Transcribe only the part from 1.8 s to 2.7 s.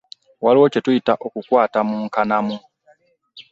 mu nkanamu